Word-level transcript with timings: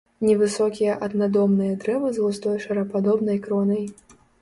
Невысокія 0.27 0.95
аднадомныя 1.09 1.77
дрэвы 1.85 2.07
з 2.17 2.25
густой 2.25 2.57
шарападобнай 2.67 3.37
кронай. 3.49 3.83